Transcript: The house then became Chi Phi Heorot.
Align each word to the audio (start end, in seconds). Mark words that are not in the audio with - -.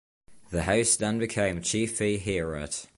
The 0.49 0.63
house 0.63 0.95
then 0.95 1.19
became 1.19 1.61
Chi 1.61 1.85
Phi 1.85 2.17
Heorot. 2.17 2.87